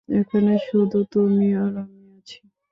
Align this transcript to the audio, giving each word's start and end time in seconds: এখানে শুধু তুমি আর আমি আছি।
এখানে 0.09 0.53
শুধু 0.67 0.99
তুমি 1.13 1.47
আর 1.55 1.73
আমি 1.83 2.01
আছি। 2.17 2.39